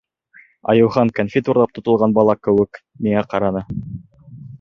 [0.71, 3.63] Айыухан кәнфит урлап тотолған бала кеүек миңә ҡараны.